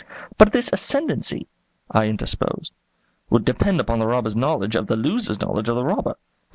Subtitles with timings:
[0.39, 1.45] "But this ascendency,"
[1.91, 2.73] I interposed,
[3.29, 6.17] "would depend upon the robber's knowledge of the loser's knowledge of the robber.